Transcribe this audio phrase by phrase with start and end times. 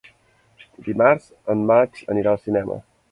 [0.87, 2.79] Dimarts en Max anirà al cinema.